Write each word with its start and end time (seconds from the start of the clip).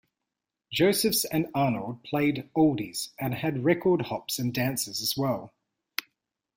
Josephs 0.73 1.25
and 1.25 1.47
Arnold 1.53 2.03
played 2.03 2.49
"oldies" 2.55 3.09
and 3.19 3.35
had 3.35 3.63
record 3.63 4.01
hops 4.07 4.39
and 4.39 4.51
dances 4.51 4.99
as 4.99 5.15
well. 5.15 5.53